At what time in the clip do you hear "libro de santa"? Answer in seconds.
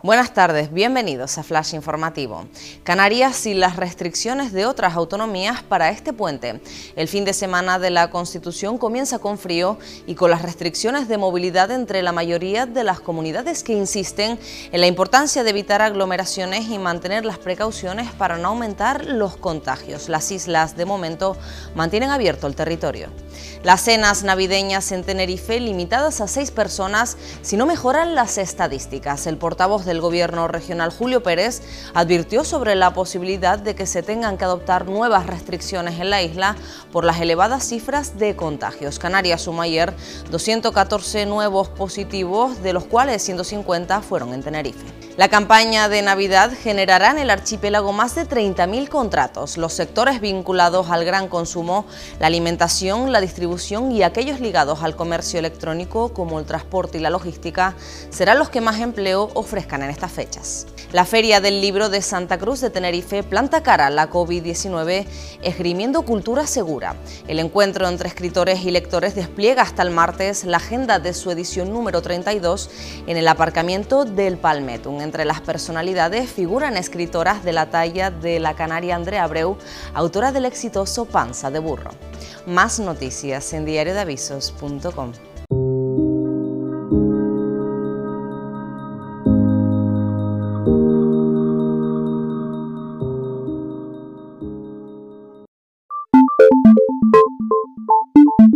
61.60-62.38